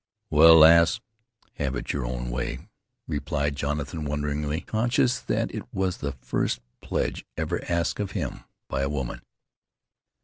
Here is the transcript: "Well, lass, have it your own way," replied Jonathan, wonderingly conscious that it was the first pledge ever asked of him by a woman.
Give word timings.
"Well, 0.31 0.57
lass, 0.57 0.99
have 1.57 1.75
it 1.75 1.93
your 1.93 2.07
own 2.07 2.31
way," 2.31 2.57
replied 3.07 3.55
Jonathan, 3.55 4.03
wonderingly 4.03 4.61
conscious 4.61 5.19
that 5.19 5.53
it 5.53 5.71
was 5.71 5.97
the 5.97 6.13
first 6.13 6.59
pledge 6.81 7.23
ever 7.37 7.63
asked 7.69 7.99
of 7.99 8.13
him 8.13 8.43
by 8.67 8.81
a 8.81 8.89
woman. 8.89 9.21